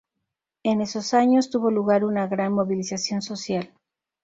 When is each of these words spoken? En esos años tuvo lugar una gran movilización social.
En 0.63 0.81
esos 0.81 1.13
años 1.13 1.51
tuvo 1.51 1.69
lugar 1.69 2.03
una 2.03 2.25
gran 2.25 2.53
movilización 2.53 3.21
social. 3.21 3.71